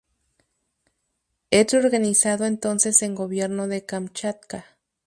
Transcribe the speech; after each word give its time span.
Es 1.51 1.71
reorganizado 1.71 2.45
entonces 2.45 3.03
en 3.03 3.13
gobierno 3.13 3.67
de 3.67 3.85
Kamchatka. 3.85 4.65